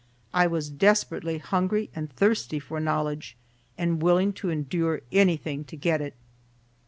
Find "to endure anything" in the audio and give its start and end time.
4.33-5.63